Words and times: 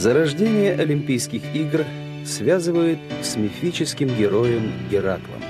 Зарождение 0.00 0.72
Олимпийских 0.76 1.42
игр 1.54 1.84
связывают 2.24 2.98
с 3.20 3.36
мифическим 3.36 4.08
героем 4.08 4.72
Гераклом. 4.90 5.42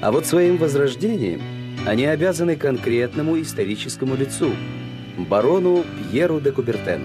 А 0.00 0.10
вот 0.10 0.26
своим 0.26 0.56
возрождением 0.56 1.40
они 1.86 2.06
обязаны 2.06 2.56
конкретному 2.56 3.40
историческому 3.40 4.16
лицу– 4.16 4.50
барону 5.16 5.84
Пьеру 6.10 6.40
де 6.40 6.50
Кубертену. 6.50 7.04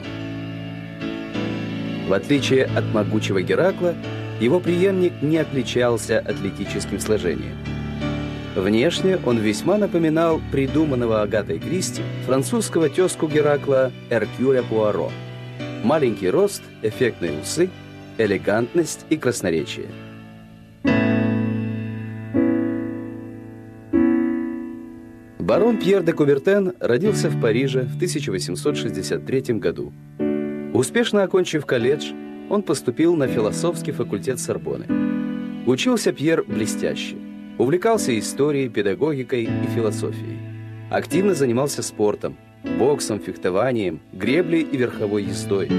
В 2.07 2.13
отличие 2.13 2.65
от 2.65 2.91
могучего 2.91 3.43
Геракла, 3.43 3.93
его 4.39 4.59
преемник 4.59 5.13
не 5.21 5.37
отличался 5.37 6.17
атлетическим 6.17 6.99
сложением. 6.99 7.59
Внешне 8.55 9.19
он 9.23 9.37
весьма 9.37 9.77
напоминал 9.77 10.41
придуманного 10.51 11.21
Агатой 11.21 11.59
Кристи 11.59 12.01
французского 12.25 12.89
тезку 12.89 13.27
Геракла 13.27 13.91
Эркюля 14.09 14.63
Пуаро. 14.63 15.11
Маленький 15.83 16.29
рост, 16.29 16.63
эффектные 16.81 17.41
усы, 17.41 17.69
элегантность 18.17 19.05
и 19.09 19.17
красноречие. 19.17 19.87
Барон 25.39 25.77
Пьер 25.77 26.03
де 26.03 26.13
Кубертен 26.13 26.71
родился 26.79 27.29
в 27.29 27.41
Париже 27.41 27.81
в 27.81 27.97
1863 27.97 29.41
году. 29.55 29.91
Успешно 30.73 31.23
окончив 31.23 31.65
колледж, 31.65 32.13
он 32.49 32.63
поступил 32.63 33.17
на 33.17 33.27
философский 33.27 33.91
факультет 33.91 34.39
Сорбоны. 34.39 34.85
Учился 35.65 36.13
Пьер 36.13 36.45
блестяще. 36.45 37.17
Увлекался 37.57 38.17
историей, 38.17 38.69
педагогикой 38.69 39.43
и 39.43 39.67
философией. 39.75 40.39
Активно 40.89 41.33
занимался 41.33 41.83
спортом, 41.83 42.37
боксом, 42.63 43.19
фехтованием, 43.19 43.99
греблей 44.11 44.61
и 44.61 44.77
верховой 44.77 45.23
ездой. 45.23 45.69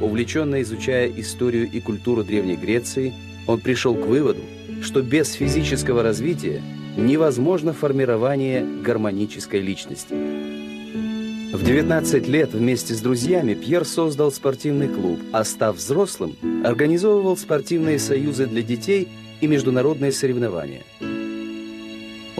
Увлеченно 0.00 0.62
изучая 0.62 1.10
историю 1.16 1.70
и 1.70 1.80
культуру 1.80 2.24
Древней 2.24 2.56
Греции, 2.56 3.14
он 3.46 3.60
пришел 3.60 3.94
к 3.94 4.06
выводу, 4.06 4.42
что 4.82 5.02
без 5.02 5.32
физического 5.32 6.02
развития 6.02 6.62
невозможно 6.96 7.72
формирование 7.72 8.64
гармонической 8.82 9.60
личности. 9.60 10.14
В 11.52 11.64
19 11.64 12.28
лет 12.28 12.52
вместе 12.52 12.94
с 12.94 13.00
друзьями 13.00 13.54
Пьер 13.54 13.84
создал 13.84 14.30
спортивный 14.30 14.88
клуб, 14.88 15.18
а 15.32 15.44
став 15.44 15.76
взрослым, 15.76 16.36
организовывал 16.64 17.36
спортивные 17.36 17.98
союзы 17.98 18.46
для 18.46 18.62
детей 18.62 19.08
и 19.40 19.46
международные 19.46 20.12
соревнования. 20.12 20.82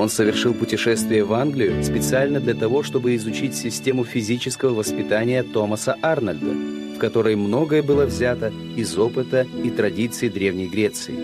Он 0.06 0.10
совершил 0.10 0.54
путешествие 0.54 1.24
в 1.24 1.32
Англию 1.32 1.82
специально 1.82 2.38
для 2.38 2.54
того, 2.54 2.84
чтобы 2.84 3.16
изучить 3.16 3.56
систему 3.56 4.04
физического 4.04 4.72
воспитания 4.72 5.42
Томаса 5.42 5.96
Арнольда, 6.00 6.94
в 6.94 6.98
которой 6.98 7.34
многое 7.34 7.82
было 7.82 8.06
взято 8.06 8.52
из 8.76 8.96
опыта 8.96 9.44
и 9.64 9.68
традиций 9.68 10.28
Древней 10.28 10.68
Греции. 10.68 11.16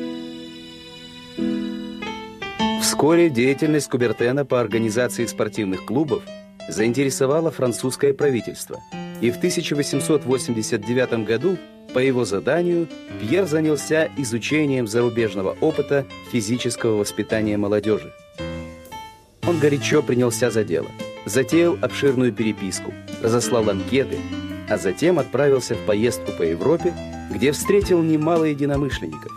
Вскоре 2.81 3.31
деятельность 3.31 3.89
Кубертена 3.89 4.45
по 4.45 4.61
организации 4.61 5.27
спортивных 5.27 5.85
клубов– 5.85 6.25
заинтересовало 6.69 7.53
французское 7.53 8.13
правительство, 8.13 8.81
и 9.21 9.31
в 9.31 9.37
1889 9.37 11.25
году 11.25 11.57
по 11.95 12.01
его 12.01 12.25
заданию 12.25 12.89
Пьер 13.21 13.47
занялся 13.47 14.09
изучением 14.17 14.89
зарубежного 14.89 15.57
опыта 15.61 16.05
физического 16.33 16.97
воспитания 16.97 17.57
молодежи. 17.57 18.13
Он 19.47 19.59
горячо 19.59 20.03
принялся 20.03 20.51
за 20.51 20.65
дело, 20.65 20.91
затеял 21.25 21.79
обширную 21.81 22.33
переписку, 22.33 22.93
разослал 23.23 23.69
анкеты, 23.71 24.19
а 24.69 24.79
затем 24.79 25.19
отправился 25.19 25.75
в 25.75 25.85
поездку 25.87 26.33
по 26.33 26.43
Европе, 26.43 26.95
где 27.31 27.53
встретил 27.53 28.03
немало 28.03 28.45
единомышленников. 28.45 29.33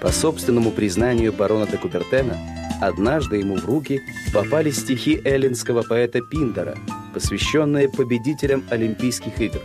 По 0.00 0.10
собственному 0.10 0.70
признанию 0.70 1.32
барона 1.32 1.66
де 1.66 1.78
Купертена, 1.78 2.38
Однажды 2.80 3.36
ему 3.36 3.56
в 3.56 3.64
руки 3.64 4.02
попали 4.32 4.70
стихи 4.70 5.20
эллинского 5.24 5.82
поэта 5.82 6.20
Пиндера, 6.20 6.76
посвященные 7.14 7.88
победителям 7.88 8.64
Олимпийских 8.70 9.40
игр. 9.40 9.60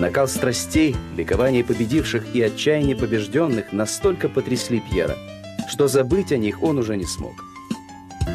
Накал 0.00 0.28
страстей, 0.28 0.96
ликование 1.16 1.64
победивших 1.64 2.34
и 2.34 2.40
отчаяние 2.40 2.96
побежденных 2.96 3.72
настолько 3.72 4.28
потрясли 4.28 4.80
Пьера, 4.80 5.16
что 5.68 5.86
забыть 5.86 6.32
о 6.32 6.36
них 6.36 6.62
он 6.62 6.78
уже 6.78 6.96
не 6.96 7.04
смог. 7.04 7.34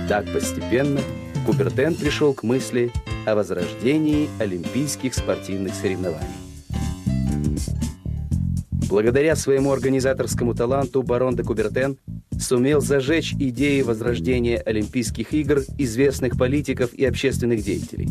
Так 0.07 0.31
постепенно 0.31 1.01
Кубертен 1.45 1.95
пришел 1.95 2.33
к 2.33 2.43
мысли 2.43 2.91
о 3.25 3.35
возрождении 3.35 4.29
олимпийских 4.39 5.13
спортивных 5.13 5.73
соревнований. 5.73 6.27
Благодаря 8.89 9.35
своему 9.35 9.71
организаторскому 9.71 10.53
таланту 10.53 11.01
барон 11.01 11.35
де 11.35 11.43
Кубертен 11.43 11.97
сумел 12.39 12.79
зажечь 12.79 13.33
идеи 13.33 13.81
возрождения 13.81 14.57
Олимпийских 14.57 15.33
игр 15.33 15.61
известных 15.77 16.37
политиков 16.37 16.93
и 16.93 17.03
общественных 17.03 17.63
деятелей. 17.63 18.07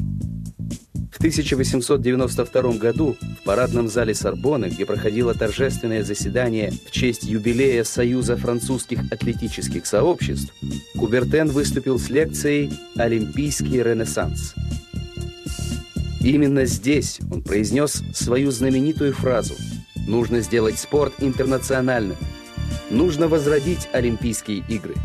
В 1.22 1.24
1892 1.24 2.72
году 2.78 3.16
в 3.40 3.44
парадном 3.44 3.86
зале 3.86 4.12
Сорбоны, 4.12 4.64
где 4.64 4.84
проходило 4.84 5.32
торжественное 5.34 6.02
заседание 6.02 6.72
в 6.84 6.90
честь 6.90 7.22
юбилея 7.22 7.84
Союза 7.84 8.36
французских 8.36 8.98
атлетических 9.12 9.86
сообществ, 9.86 10.52
Кубертен 10.98 11.46
выступил 11.46 12.00
с 12.00 12.10
лекцией 12.10 12.72
«Олимпийский 12.96 13.84
ренессанс». 13.84 14.56
Именно 16.20 16.64
здесь 16.64 17.20
он 17.30 17.42
произнес 17.42 18.02
свою 18.12 18.50
знаменитую 18.50 19.12
фразу 19.12 19.54
«Нужно 20.08 20.40
сделать 20.40 20.76
спорт 20.76 21.14
интернациональным, 21.20 22.16
нужно 22.90 23.28
возродить 23.28 23.88
Олимпийские 23.92 24.64
игры. 24.68 24.96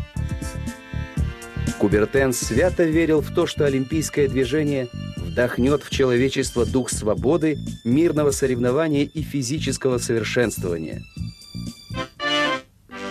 Кубертен 1.78 2.32
свято 2.32 2.82
верил 2.82 3.20
в 3.20 3.32
то, 3.32 3.46
что 3.46 3.64
олимпийское 3.64 4.26
движение 4.26 4.88
вдохнет 5.38 5.84
в 5.84 5.90
человечество 5.90 6.66
дух 6.66 6.90
свободы, 6.90 7.58
мирного 7.84 8.32
соревнования 8.32 9.04
и 9.04 9.22
физического 9.22 9.98
совершенствования. 9.98 11.04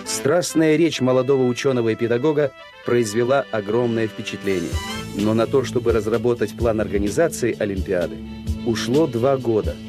Страстная 0.04 0.76
речь 0.76 1.00
молодого 1.00 1.44
ученого 1.44 1.88
и 1.88 1.94
педагога 1.94 2.52
произвела 2.84 3.46
огромное 3.50 4.08
впечатление. 4.08 4.70
Но 5.14 5.32
на 5.32 5.46
то, 5.46 5.64
чтобы 5.64 5.92
разработать 5.92 6.54
план 6.54 6.82
организации 6.82 7.56
Олимпиады, 7.58 8.18
ушло 8.66 9.06
два 9.06 9.38
года– 9.38 9.74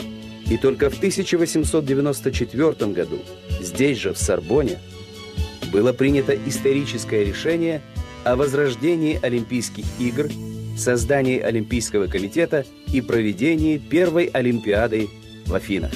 и 0.50 0.58
только 0.58 0.90
в 0.90 0.98
1894 0.98 2.92
году, 2.92 3.20
здесь 3.62 4.00
же, 4.00 4.14
в 4.14 4.18
Сорбоне, 4.18 4.80
было 5.72 5.94
принято 5.94 6.34
историческое 6.34 7.24
решение 7.24 7.84
о 8.24 8.36
возрождении 8.36 9.20
Олимпийских 9.22 9.86
игр, 10.00 10.28
создании 10.80 11.40
Олимпийского 11.40 12.08
комитета 12.08 12.66
и 12.92 13.02
проведении 13.02 13.78
первой 13.78 14.26
Олимпиады 14.26 15.10
в 15.46 15.54
Афинах. 15.54 15.92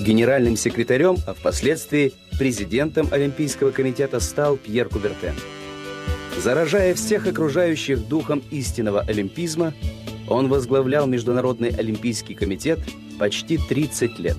Генеральным 0.00 0.56
секретарем, 0.56 1.16
а 1.26 1.32
впоследствии 1.32 2.12
президентом 2.38 3.08
Олимпийского 3.10 3.70
комитета 3.70 4.20
стал 4.20 4.56
Пьер 4.56 4.88
Кубертен. 4.88 5.34
Заражая 6.42 6.94
всех 6.94 7.26
окружающих 7.26 8.06
духом 8.06 8.42
истинного 8.50 9.00
олимпизма, 9.00 9.72
он 10.28 10.48
возглавлял 10.48 11.06
Международный 11.06 11.70
Олимпийский 11.70 12.34
комитет 12.34 12.80
почти 13.18 13.56
30 13.56 14.18
лет. 14.18 14.36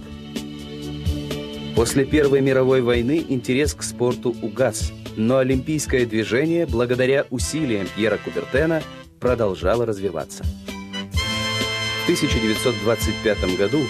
После 1.75 2.05
Первой 2.05 2.39
мировой 2.39 2.81
войны 2.81 3.23
интерес 3.27 3.73
к 3.73 3.83
спорту 3.83 4.33
угас, 4.41 4.93
но 5.17 5.39
олимпийское 5.39 6.05
движение, 6.05 6.65
благодаря 6.65 7.25
усилиям 7.29 7.85
Пьера 7.97 8.17
Кубертена, 8.17 8.81
продолжало 9.19 9.85
развиваться. 9.85 10.45
В 11.13 12.03
1925 12.05 13.57
году, 13.57 13.81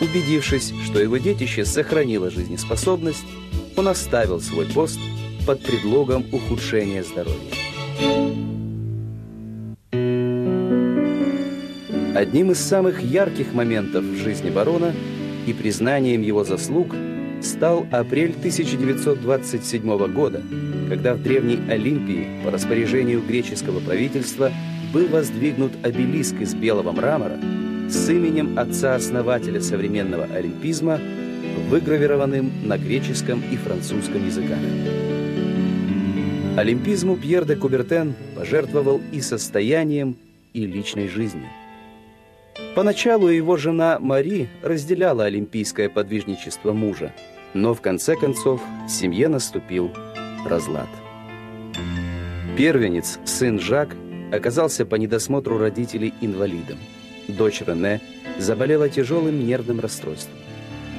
убедившись, 0.00 0.72
что 0.84 1.00
его 1.00 1.16
детище 1.16 1.64
сохранило 1.64 2.30
жизнеспособность, 2.30 3.26
он 3.76 3.88
оставил 3.88 4.40
свой 4.40 4.66
пост 4.66 5.00
под 5.44 5.60
предлогом 5.60 6.24
ухудшения 6.30 7.02
здоровья. 7.02 7.50
Одним 12.14 12.52
из 12.52 12.60
самых 12.60 13.02
ярких 13.02 13.52
моментов 13.54 14.04
в 14.04 14.16
жизни 14.18 14.50
барона 14.50 14.94
и 15.48 15.52
признанием 15.52 16.22
его 16.22 16.44
заслуг 16.44 16.94
стал 17.44 17.86
апрель 17.90 18.30
1927 18.30 20.12
года, 20.12 20.42
когда 20.88 21.14
в 21.14 21.22
древней 21.22 21.60
Олимпии 21.68 22.42
по 22.44 22.50
распоряжению 22.50 23.22
греческого 23.22 23.80
правительства 23.80 24.50
был 24.92 25.06
воздвигнут 25.08 25.72
обелиск 25.82 26.34
из 26.40 26.54
белого 26.54 26.92
мрамора 26.92 27.38
с 27.88 28.08
именем 28.08 28.58
отца-основателя 28.58 29.60
современного 29.60 30.24
олимпизма, 30.24 30.98
выгравированным 31.68 32.50
на 32.64 32.78
греческом 32.78 33.42
и 33.50 33.56
французском 33.56 34.24
языках. 34.26 34.58
Олимпизму 36.56 37.16
Пьер 37.16 37.44
де 37.44 37.56
Кубертен 37.56 38.14
пожертвовал 38.36 39.00
и 39.12 39.20
состоянием, 39.20 40.16
и 40.52 40.66
личной 40.66 41.08
жизнью. 41.08 41.48
Поначалу 42.76 43.28
его 43.28 43.56
жена 43.56 43.98
Мари 43.98 44.48
разделяла 44.62 45.24
олимпийское 45.24 45.88
подвижничество 45.88 46.72
мужа, 46.72 47.12
но 47.54 47.72
в 47.72 47.80
конце 47.80 48.16
концов 48.16 48.60
в 48.86 48.90
семье 48.90 49.28
наступил 49.28 49.90
разлад. 50.44 50.88
Первенец, 52.56 53.18
сын 53.24 53.58
Жак, 53.58 53.96
оказался 54.32 54.84
по 54.84 54.96
недосмотру 54.96 55.58
родителей 55.58 56.12
инвалидом. 56.20 56.78
Дочь 57.28 57.62
Рене 57.62 58.00
заболела 58.38 58.88
тяжелым 58.88 59.46
нервным 59.46 59.80
расстройством. 59.80 60.36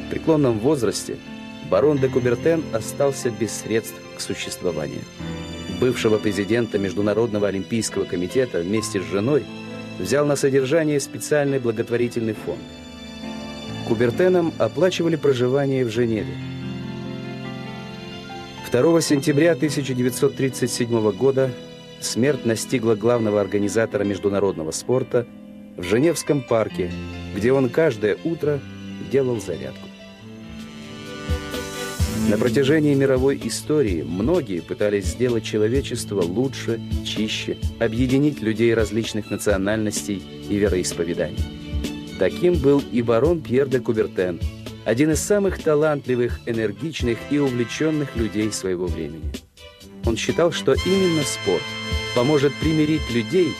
В 0.08 0.10
преклонном 0.10 0.60
возрасте 0.60 1.18
барон 1.70 1.98
де 1.98 2.08
Кубертен 2.08 2.64
остался 2.74 3.30
без 3.30 3.52
средств 3.52 4.00
к 4.16 4.22
существованию. 4.22 5.02
Бывшего 5.80 6.18
президента 6.18 6.78
Международного 6.78 7.48
олимпийского 7.48 8.06
комитета 8.06 8.62
вместе 8.62 9.02
с 9.02 9.06
женой 9.06 9.44
взял 10.00 10.26
на 10.26 10.36
содержание 10.36 11.00
специальный 11.00 11.60
благотворительный 11.60 12.34
фонд. 12.34 12.60
Кубертенам 13.88 14.52
оплачивали 14.58 15.16
проживание 15.16 15.86
в 15.86 15.90
Женеве. 15.90 16.34
2 18.72 19.02
сентября 19.02 19.52
1937 19.52 21.12
года 21.12 21.52
смерть 22.02 22.46
настигла 22.46 22.96
главного 22.96 23.40
организатора 23.40 24.04
международного 24.04 24.72
спорта 24.72 25.28
в 25.78 25.84
Женевском 25.84 26.42
парке, 26.42 26.92
где 27.36 27.54
он 27.54 27.70
каждое 27.70 28.18
утро 28.24 28.60
делал 29.12 29.40
зарядку. 29.40 29.88
На 32.30 32.40
протяжении 32.40 32.96
мировой 32.96 33.40
истории 33.44 34.02
многие 34.02 34.62
пытались 34.62 35.06
сделать 35.06 35.44
человечество 35.44 36.22
лучше, 36.22 36.82
чище, 37.06 37.58
объединить 37.80 38.42
людей 38.42 38.74
различных 38.74 39.30
национальностей 39.30 40.24
и 40.50 40.56
вероисповеданий. 40.56 41.55
Таким 42.20 42.56
был 42.56 42.82
и 42.92 43.02
барон 43.02 43.42
Пьер 43.42 43.68
де 43.68 43.80
Кубертен, 43.80 44.40
один 44.86 45.12
из 45.12 45.20
самых 45.20 45.62
талантливых, 45.62 46.40
энергичных 46.46 47.18
и 47.30 47.40
увлеченных 47.40 48.16
людей 48.16 48.52
своего 48.52 48.86
времени. 48.86 49.34
Он 50.06 50.16
считал, 50.16 50.52
что 50.52 50.74
именно 50.86 51.24
спорт 51.24 51.64
поможет 52.16 52.54
примирить 52.56 53.10
людей, 53.12 53.52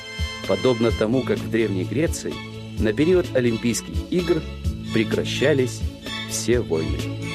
подобно 0.48 0.92
тому, 0.92 1.22
как 1.24 1.40
в 1.40 1.50
Древней 1.50 1.84
Греции 1.84 2.34
на 2.80 2.94
период 2.94 3.26
Олимпийских 3.36 3.96
игр 4.12 4.42
прекращались 4.94 5.82
все 6.30 6.62
войны. 6.62 7.35